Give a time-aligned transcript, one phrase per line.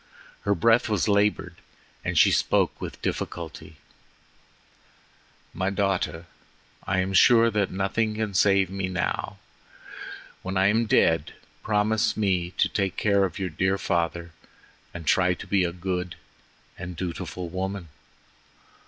[0.45, 1.57] Her breath was labored
[2.03, 3.75] and she spoke with difficulty:
[5.53, 6.25] "My daughter.
[6.87, 9.37] I am sure that nothing can save me now.
[10.41, 14.31] When I am dead, promise me to take care of your dear father
[14.91, 16.15] and to try to be a good
[16.79, 17.89] and dutiful woman."